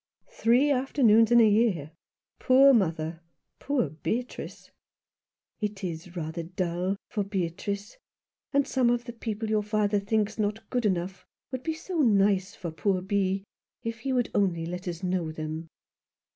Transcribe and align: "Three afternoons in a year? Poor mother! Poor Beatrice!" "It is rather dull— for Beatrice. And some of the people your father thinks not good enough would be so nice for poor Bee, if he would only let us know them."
"Three 0.31 0.71
afternoons 0.71 1.29
in 1.31 1.39
a 1.39 1.47
year? 1.47 1.91
Poor 2.39 2.73
mother! 2.73 3.21
Poor 3.59 3.89
Beatrice!" 3.91 4.71
"It 5.61 5.83
is 5.83 6.15
rather 6.15 6.41
dull— 6.41 6.97
for 7.11 7.23
Beatrice. 7.23 7.99
And 8.51 8.65
some 8.67 8.89
of 8.89 9.03
the 9.05 9.13
people 9.13 9.47
your 9.51 9.61
father 9.61 9.99
thinks 9.99 10.39
not 10.39 10.67
good 10.71 10.87
enough 10.87 11.23
would 11.51 11.61
be 11.61 11.75
so 11.75 11.99
nice 11.99 12.55
for 12.55 12.71
poor 12.71 13.03
Bee, 13.03 13.43
if 13.83 13.99
he 13.99 14.11
would 14.11 14.31
only 14.33 14.65
let 14.65 14.87
us 14.87 15.03
know 15.03 15.31
them." 15.31 15.67